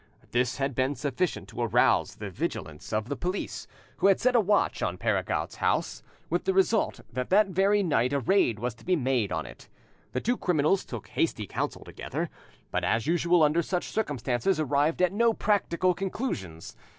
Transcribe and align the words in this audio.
This 0.31 0.57
had 0.57 0.73
been 0.73 0.95
sufficient 0.95 1.47
to 1.49 1.61
arouse 1.61 2.15
the 2.15 2.31
vigilance 2.31 2.91
of 2.91 3.07
the 3.07 3.15
police, 3.15 3.67
who 3.97 4.07
had 4.07 4.19
set 4.19 4.35
a 4.35 4.39
watch 4.39 4.81
on 4.81 4.97
Perregaud's 4.97 5.57
house, 5.57 6.01
with 6.27 6.45
the 6.45 6.55
result 6.55 7.01
that 7.13 7.29
that 7.29 7.49
very 7.49 7.83
night 7.83 8.11
a 8.11 8.19
raid 8.19 8.57
was 8.57 8.73
to 8.73 8.83
be 8.83 8.95
made 8.95 9.31
on 9.31 9.45
it. 9.45 9.69
The 10.13 10.19
two 10.19 10.37
criminals 10.37 10.85
took 10.85 11.09
hasty 11.09 11.45
counsel 11.45 11.83
together, 11.85 12.31
but, 12.71 12.83
as 12.83 13.05
usual 13.05 13.43
under 13.43 13.61
such 13.61 13.91
circumstances, 13.91 14.59
arrived 14.59 15.03
at 15.03 15.13
no 15.13 15.33
practical 15.35 15.93
conclusions. 15.93 16.75